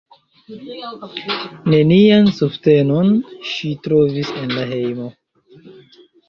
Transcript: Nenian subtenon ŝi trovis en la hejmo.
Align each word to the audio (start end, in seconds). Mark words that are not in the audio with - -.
Nenian 1.73 2.31
subtenon 2.37 3.13
ŝi 3.51 3.71
trovis 3.85 4.33
en 4.41 4.57
la 4.57 4.65
hejmo. 4.73 5.13